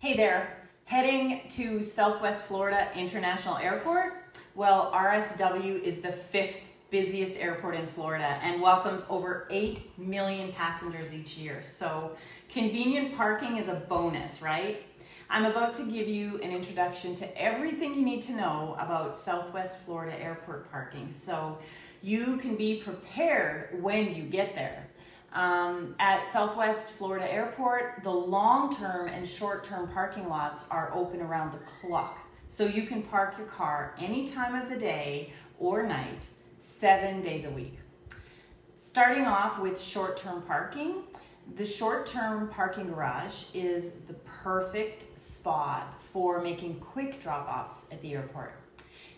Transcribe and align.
Hey 0.00 0.16
there, 0.16 0.56
heading 0.84 1.40
to 1.50 1.82
Southwest 1.82 2.44
Florida 2.44 2.86
International 2.94 3.56
Airport? 3.56 4.14
Well, 4.54 4.92
RSW 4.92 5.82
is 5.82 6.02
the 6.02 6.12
fifth 6.12 6.60
busiest 6.88 7.36
airport 7.36 7.74
in 7.74 7.84
Florida 7.84 8.38
and 8.44 8.62
welcomes 8.62 9.04
over 9.10 9.48
8 9.50 9.98
million 9.98 10.52
passengers 10.52 11.12
each 11.12 11.36
year. 11.36 11.64
So 11.64 12.12
convenient 12.48 13.16
parking 13.16 13.56
is 13.56 13.66
a 13.66 13.74
bonus, 13.88 14.40
right? 14.40 14.86
I'm 15.28 15.46
about 15.46 15.74
to 15.74 15.82
give 15.82 16.06
you 16.06 16.40
an 16.44 16.52
introduction 16.52 17.16
to 17.16 17.36
everything 17.36 17.96
you 17.96 18.04
need 18.04 18.22
to 18.22 18.36
know 18.36 18.76
about 18.78 19.16
Southwest 19.16 19.80
Florida 19.80 20.16
airport 20.16 20.70
parking 20.70 21.10
so 21.10 21.58
you 22.02 22.36
can 22.36 22.54
be 22.54 22.80
prepared 22.82 23.82
when 23.82 24.14
you 24.14 24.22
get 24.22 24.54
there. 24.54 24.87
Um, 25.32 25.94
at 25.98 26.26
Southwest 26.26 26.90
Florida 26.90 27.30
Airport, 27.32 28.02
the 28.02 28.10
long-term 28.10 29.08
and 29.08 29.28
short-term 29.28 29.88
parking 29.88 30.28
lots 30.28 30.68
are 30.70 30.90
open 30.94 31.20
around 31.20 31.52
the 31.52 31.58
clock. 31.58 32.18
So 32.48 32.64
you 32.64 32.84
can 32.84 33.02
park 33.02 33.36
your 33.36 33.46
car 33.46 33.94
any 33.98 34.26
time 34.26 34.54
of 34.54 34.70
the 34.70 34.78
day 34.78 35.32
or 35.58 35.86
night, 35.86 36.26
seven 36.58 37.20
days 37.20 37.44
a 37.44 37.50
week. 37.50 37.78
Starting 38.74 39.26
off 39.26 39.58
with 39.58 39.78
short-term 39.78 40.42
parking, 40.42 41.02
the 41.56 41.64
short-term 41.64 42.48
parking 42.48 42.86
garage 42.86 43.44
is 43.54 44.00
the 44.06 44.14
perfect 44.42 45.18
spot 45.18 46.00
for 46.00 46.40
making 46.40 46.80
quick 46.80 47.20
drop-offs 47.20 47.88
at 47.92 48.00
the 48.00 48.14
airport. 48.14 48.54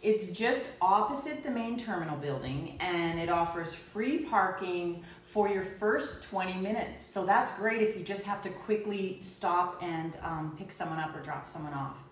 It's 0.00 0.30
just 0.30 0.70
opposite 0.80 1.42
the 1.42 1.50
main 1.50 1.76
terminal 1.76 2.16
building 2.16 2.76
and 2.80 3.18
it 3.18 3.28
offers 3.28 3.74
free 3.74 4.18
parking 4.18 5.02
for 5.24 5.48
your 5.48 5.64
first 5.64 6.30
20 6.30 6.54
minutes. 6.54 7.04
So 7.04 7.26
that's 7.26 7.56
great 7.56 7.82
if 7.82 7.96
you 7.96 8.04
just 8.04 8.24
have 8.24 8.40
to 8.42 8.48
quickly 8.48 9.18
stop 9.22 9.82
and 9.82 10.16
um, 10.22 10.54
pick 10.56 10.70
someone 10.70 11.00
up 11.00 11.16
or 11.16 11.20
drop 11.20 11.48
someone 11.48 11.72
off. 11.72 12.04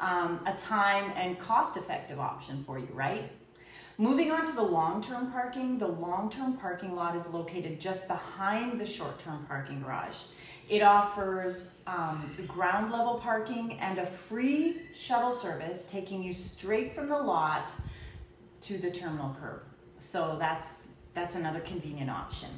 Um, 0.00 0.40
a 0.44 0.52
time 0.52 1.12
and 1.16 1.38
cost 1.38 1.78
effective 1.78 2.20
option 2.20 2.62
for 2.62 2.78
you, 2.78 2.88
right? 2.92 3.30
Moving 3.96 4.32
on 4.32 4.44
to 4.44 4.52
the 4.52 4.62
long-term 4.62 5.30
parking, 5.30 5.78
the 5.78 5.86
long-term 5.86 6.56
parking 6.56 6.96
lot 6.96 7.14
is 7.14 7.28
located 7.28 7.80
just 7.80 8.08
behind 8.08 8.80
the 8.80 8.86
short-term 8.86 9.44
parking 9.46 9.82
garage. 9.82 10.16
It 10.68 10.82
offers 10.82 11.80
um, 11.86 12.28
ground 12.48 12.90
level 12.90 13.20
parking 13.20 13.78
and 13.78 13.98
a 13.98 14.06
free 14.06 14.80
shuttle 14.92 15.30
service 15.30 15.88
taking 15.88 16.24
you 16.24 16.32
straight 16.32 16.92
from 16.92 17.08
the 17.08 17.16
lot 17.16 17.72
to 18.62 18.78
the 18.78 18.90
terminal 18.90 19.36
curb. 19.40 19.62
So 20.00 20.38
that's, 20.40 20.88
that's 21.12 21.36
another 21.36 21.60
convenient 21.60 22.10
option. 22.10 22.48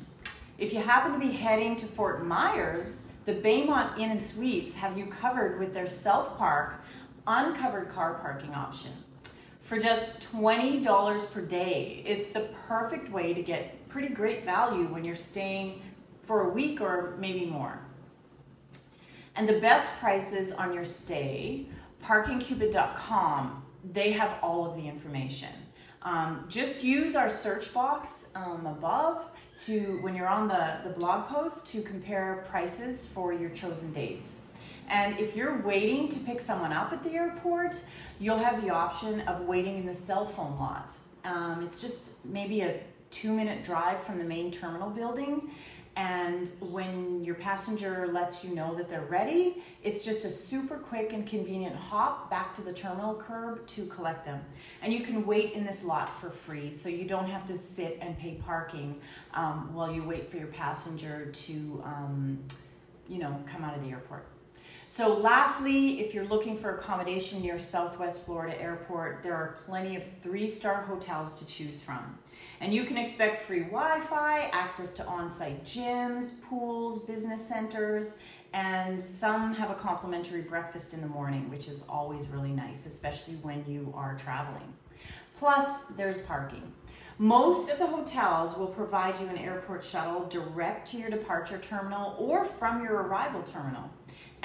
If 0.56 0.73
you 0.73 0.81
happen 0.81 1.12
to 1.12 1.19
be 1.19 1.33
heading 1.33 1.77
to 1.77 1.84
Fort 1.84 2.25
Myers, 2.25 3.09
the 3.27 3.34
Baymont 3.34 3.98
Inn 3.98 4.11
and 4.11 4.23
Suites 4.23 4.75
have 4.77 4.97
you 4.97 5.05
covered 5.05 5.59
with 5.59 5.75
their 5.75 5.87
self-park, 5.87 6.83
uncovered 7.27 7.91
car 7.91 8.15
parking 8.23 8.55
option. 8.55 8.93
For 9.67 9.81
just 9.81 10.20
$20 10.33 11.33
per 11.33 11.41
day, 11.41 12.00
it's 12.06 12.28
the 12.28 12.48
perfect 12.69 13.11
way 13.11 13.34
to 13.34 13.42
get 13.42 13.89
pretty 13.89 14.14
great 14.14 14.45
value 14.45 14.84
when 14.84 15.05
you're 15.05 15.17
staying 15.17 15.83
for 16.22 16.48
a 16.48 16.50
week 16.50 16.81
or 16.81 17.17
maybe 17.19 17.47
more. 17.47 17.81
And 19.34 19.48
the 19.48 19.59
best 19.59 19.98
prices 19.98 20.53
on 20.53 20.72
your 20.72 20.84
stay, 20.84 21.67
parkingcupid.com, 22.05 23.64
they 23.92 24.12
have 24.12 24.39
all 24.41 24.70
of 24.70 24.77
the 24.77 24.87
information. 24.87 25.50
Um, 26.03 26.44
just 26.48 26.84
use 26.84 27.17
our 27.17 27.28
search 27.28 27.75
box 27.75 28.28
um, 28.37 28.67
above 28.67 29.25
to, 29.64 29.98
when 30.00 30.14
you're 30.14 30.28
on 30.28 30.47
the, 30.47 30.77
the 30.84 30.91
blog 30.91 31.27
post, 31.27 31.67
to 31.72 31.83
compare 31.83 32.44
prices 32.48 33.05
for 33.05 33.33
your 33.33 33.50
chosen 33.50 33.92
days. 33.92 34.42
And 34.89 35.19
if 35.19 35.37
you're 35.37 35.61
waiting 35.62 36.09
to 36.11 36.19
pick 36.20 36.41
someone 36.41 36.73
up 36.73 36.92
at 36.92 37.03
the 37.03 37.11
airport, 37.11 37.81
you'll 38.19 38.39
have 38.39 38.62
the 38.62 38.70
option 38.70 39.20
of 39.23 39.43
waiting 39.43 39.78
in 39.78 39.87
the 39.87 39.95
cell 39.95 40.27
phone 40.27 40.59
lot. 40.59 40.93
Um, 41.25 41.62
it's 41.62 41.81
just 41.81 42.25
maybe 42.25 42.61
a 42.61 42.81
two 43.11 43.33
minute 43.33 43.65
drive 43.65 44.00
from 44.03 44.19
the 44.19 44.25
main 44.25 44.50
terminal 44.50 44.91
building 44.91 45.50
and 45.97 46.50
when 46.61 47.25
your 47.25 47.37
passenger 47.37 48.06
lets 48.12 48.44
you 48.44 48.55
know 48.55 48.75
that 48.75 48.87
they're 48.87 49.06
ready, 49.06 49.62
it's 49.83 50.05
just 50.05 50.27
a 50.27 50.31
super 50.31 50.77
quick 50.77 51.15
and 51.15 51.27
convenient 51.27 51.75
hop 51.75 52.28
back 52.28 52.55
to 52.56 52.62
the 52.62 52.72
terminal 52.72 53.15
curb 53.15 53.66
to 53.69 53.87
collect 53.87 54.27
them. 54.27 54.44
And 54.82 54.93
you 54.93 55.00
can 55.00 55.25
wait 55.25 55.55
in 55.55 55.65
this 55.65 55.82
lot 55.82 56.15
for 56.21 56.28
free, 56.28 56.71
so 56.71 56.91
you 56.91 57.06
don't 57.06 57.28
have 57.31 57.47
to 57.47 57.56
sit 57.56 57.97
and 58.03 58.19
pay 58.19 58.34
parking 58.34 59.00
um, 59.32 59.72
while 59.72 59.91
you 59.91 60.03
wait 60.03 60.28
for 60.31 60.37
your 60.37 60.49
passenger 60.49 61.31
to, 61.32 61.82
um, 61.87 62.44
you 63.09 63.19
know, 63.19 63.43
come 63.50 63.65
out 63.65 63.75
of 63.75 63.82
the 63.82 63.88
airport. 63.88 64.27
So 64.89 65.19
lastly, 65.19 66.01
if 66.01 66.15
you're 66.15 66.27
looking 66.27 66.57
for 66.57 66.77
accommodation 66.77 67.43
near 67.43 67.59
Southwest 67.59 68.25
Florida 68.25 68.61
Airport, 68.61 69.21
there 69.25 69.35
are 69.35 69.59
plenty 69.67 69.97
of 69.97 70.07
three-star 70.23 70.83
hotels 70.83 71.41
to 71.41 71.47
choose 71.47 71.83
from. 71.83 72.17
And 72.61 72.73
you 72.73 72.85
can 72.85 72.97
expect 72.97 73.41
free 73.41 73.65
Wi-Fi, 73.65 74.49
access 74.53 74.93
to 74.95 75.07
on-site 75.07 75.65
gyms, 75.65 76.41
pools, 76.43 77.05
business 77.05 77.47
centers, 77.47 78.19
and 78.53 79.01
some 79.01 79.53
have 79.55 79.71
a 79.71 79.75
complimentary 79.75 80.43
breakfast 80.43 80.95
in 80.95 81.01
the 81.01 81.09
morning, 81.09 81.51
which 81.51 81.67
is 81.67 81.85
always 81.89 82.29
really 82.29 82.53
nice, 82.53 82.87
especially 82.87 83.35
when 83.37 83.65
you 83.67 83.93
are 83.95 84.17
traveling. 84.17 84.73
Plus, 85.37 85.83
there's 85.97 86.23
parking. 86.23 86.63
Most 87.19 87.71
of 87.71 87.79
the 87.79 87.87
hotels 87.87 88.57
will 88.57 88.69
provide 88.69 89.19
you 89.19 89.27
an 89.27 89.39
airport 89.39 89.83
shuttle 89.83 90.27
direct 90.29 90.87
to 90.93 90.97
your 90.97 91.11
departure 91.11 91.59
terminal 91.59 92.15
or 92.19 92.45
from 92.45 92.85
your 92.85 93.03
arrival 93.03 93.43
terminal 93.43 93.91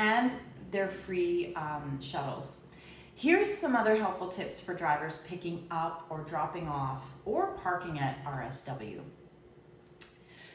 and 0.01 0.31
they're 0.71 0.89
free 0.89 1.53
um, 1.53 1.99
shuttles. 2.01 2.65
Here's 3.13 3.53
some 3.53 3.75
other 3.75 3.95
helpful 3.95 4.29
tips 4.29 4.59
for 4.59 4.73
drivers 4.73 5.19
picking 5.27 5.67
up 5.69 6.07
or 6.09 6.23
dropping 6.23 6.67
off 6.67 7.13
or 7.23 7.51
parking 7.57 7.99
at 7.99 8.23
RSW. 8.25 9.01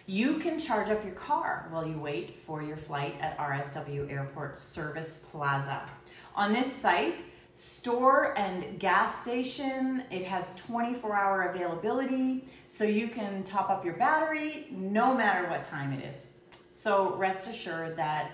You 0.07 0.39
can 0.39 0.59
charge 0.59 0.89
up 0.91 1.05
your 1.05 1.15
car 1.15 1.69
while 1.71 1.87
you 1.87 1.97
wait 1.97 2.41
for 2.45 2.61
your 2.61 2.77
flight 2.77 3.15
at 3.21 3.39
RSW 3.39 4.11
Airport 4.11 4.59
Service 4.59 5.25
Plaza. 5.31 5.89
On 6.35 6.53
this 6.53 6.73
site, 6.73 7.23
store 7.55 8.37
and 8.37 8.81
gas 8.81 9.23
station, 9.23 10.03
it 10.11 10.25
has 10.25 10.57
24 10.57 11.15
hour 11.15 11.43
availability, 11.43 12.49
so 12.67 12.83
you 12.83 13.07
can 13.07 13.45
top 13.45 13.71
up 13.71 13.85
your 13.85 13.95
battery 13.95 14.67
no 14.73 15.15
matter 15.15 15.49
what 15.49 15.63
time 15.63 15.93
it 15.93 16.05
is. 16.05 16.31
So 16.73 17.15
rest 17.15 17.47
assured 17.47 17.97
that 17.97 18.33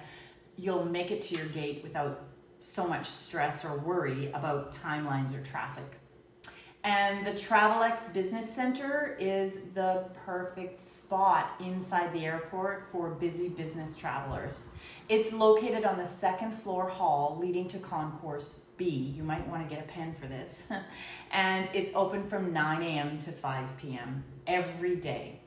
you'll 0.57 0.85
make 0.85 1.11
it 1.11 1.23
to 1.23 1.37
your 1.37 1.47
gate 1.47 1.83
without 1.83 2.25
so 2.61 2.87
much 2.87 3.07
stress 3.07 3.65
or 3.65 3.79
worry 3.79 4.31
about 4.33 4.75
timelines 4.75 5.37
or 5.39 5.43
traffic. 5.45 5.99
And 6.85 7.25
the 7.25 7.33
Travelex 7.33 8.13
Business 8.13 8.53
Center 8.53 9.17
is 9.21 9.59
the 9.75 10.05
perfect 10.27 10.81
spot 10.81 11.53
inside 11.61 12.13
the 12.13 12.25
airport 12.25 12.89
for 12.91 13.11
busy 13.11 13.51
business 13.51 13.97
travelers. 13.97 14.75
It's 15.09 15.33
located 15.33 15.85
on 15.85 15.99
the 15.99 16.05
second 16.05 16.53
floor 16.53 16.89
hall 16.89 17.39
leading 17.41 17.69
to 17.69 17.79
Concourse 17.79 18.63
B. 18.77 18.89
You 19.17 19.23
might 19.23 19.47
want 19.47 19.69
to 19.69 19.73
get 19.73 19.84
a 19.84 19.89
pen 19.89 20.15
for 20.21 20.27
this. 20.27 20.67
and 21.31 21.69
it's 21.73 21.93
open 21.95 22.27
from 22.29 22.53
9 22.53 22.83
a.m. 22.83 23.19
to 23.21 23.31
5 23.31 23.77
p.m. 23.77 24.25
every 24.49 24.97
day. 24.97 25.39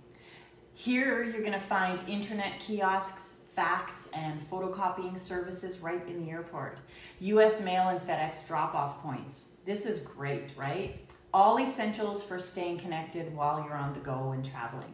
Here 0.73 1.23
you're 1.23 1.41
going 1.41 1.53
to 1.53 1.59
find 1.59 1.99
internet 2.07 2.59
kiosks, 2.59 3.41
fax 3.55 4.09
and 4.13 4.39
photocopying 4.41 5.17
services 5.17 5.79
right 5.79 6.05
in 6.07 6.25
the 6.25 6.31
airport. 6.31 6.79
US 7.19 7.61
mail 7.61 7.89
and 7.89 8.01
FedEx 8.01 8.47
drop-off 8.47 9.01
points. 9.01 9.51
This 9.65 9.85
is 9.85 9.99
great, 9.99 10.51
right? 10.57 10.99
All 11.33 11.59
essentials 11.59 12.23
for 12.23 12.37
staying 12.37 12.79
connected 12.79 13.33
while 13.35 13.63
you're 13.63 13.77
on 13.77 13.93
the 13.93 13.99
go 13.99 14.31
and 14.31 14.43
traveling. 14.43 14.93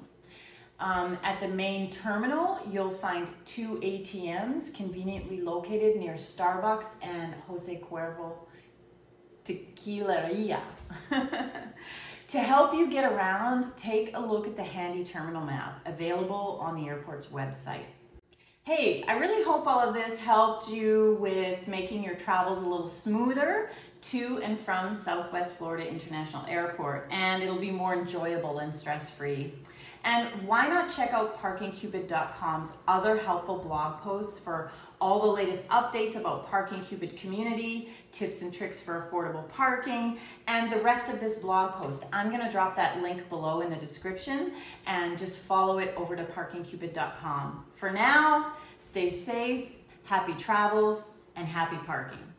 Um, 0.79 1.17
at 1.23 1.39
the 1.39 1.47
main 1.47 1.91
terminal, 1.91 2.59
you'll 2.69 2.89
find 2.89 3.27
two 3.45 3.79
ATMs 3.83 4.73
conveniently 4.73 5.41
located 5.41 5.97
near 5.97 6.13
Starbucks 6.13 6.95
and 7.03 7.35
Jose 7.47 7.83
Cuervo 7.87 8.33
Tequileria. 9.45 10.59
to 12.27 12.39
help 12.39 12.73
you 12.73 12.89
get 12.89 13.11
around, 13.11 13.65
take 13.77 14.15
a 14.15 14.19
look 14.19 14.47
at 14.47 14.55
the 14.55 14.63
handy 14.63 15.03
terminal 15.03 15.45
map 15.45 15.81
available 15.85 16.59
on 16.61 16.75
the 16.75 16.87
airport's 16.87 17.27
website. 17.27 17.85
Hey, 18.63 19.03
I 19.07 19.17
really 19.17 19.43
hope 19.43 19.65
all 19.65 19.79
of 19.79 19.95
this 19.95 20.19
helped 20.19 20.69
you 20.69 21.17
with 21.19 21.67
making 21.67 22.03
your 22.03 22.13
travels 22.13 22.61
a 22.61 22.67
little 22.67 22.85
smoother 22.85 23.71
to 24.01 24.39
and 24.43 24.57
from 24.57 24.93
Southwest 24.93 25.55
Florida 25.55 25.89
International 25.89 26.45
Airport, 26.45 27.07
and 27.09 27.41
it'll 27.41 27.57
be 27.57 27.71
more 27.71 27.95
enjoyable 27.95 28.59
and 28.59 28.73
stress-free. 28.73 29.51
And 30.03 30.27
why 30.47 30.67
not 30.67 30.89
check 30.89 31.13
out 31.13 31.39
parkingcupid.com's 31.41 32.77
other 32.87 33.17
helpful 33.17 33.59
blog 33.59 34.01
posts 34.01 34.39
for 34.39 34.71
all 34.99 35.21
the 35.21 35.27
latest 35.27 35.67
updates 35.69 36.15
about 36.15 36.47
Parking 36.47 36.81
Cupid 36.81 37.17
community, 37.17 37.89
tips 38.11 38.41
and 38.41 38.53
tricks 38.53 38.81
for 38.81 39.09
affordable 39.11 39.47
parking, 39.49 40.17
and 40.47 40.71
the 40.71 40.79
rest 40.79 41.11
of 41.11 41.19
this 41.19 41.39
blog 41.39 41.73
post. 41.73 42.05
I'm 42.11 42.31
gonna 42.31 42.51
drop 42.51 42.75
that 42.75 43.01
link 43.01 43.29
below 43.29 43.61
in 43.61 43.69
the 43.69 43.75
description 43.75 44.53
and 44.87 45.17
just 45.17 45.39
follow 45.39 45.79
it 45.79 45.93
over 45.97 46.15
to 46.15 46.23
parkingcupid.com. 46.23 47.65
For 47.75 47.91
now, 47.91 48.53
stay 48.79 49.09
safe, 49.09 49.69
happy 50.03 50.33
travels, 50.33 51.05
and 51.35 51.47
happy 51.47 51.77
parking. 51.85 52.30